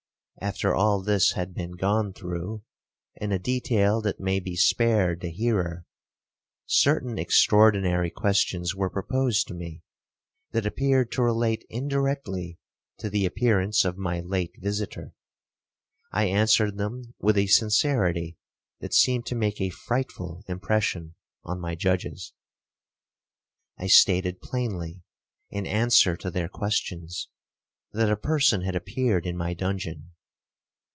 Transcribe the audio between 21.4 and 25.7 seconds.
on my judges. I stated plainly, in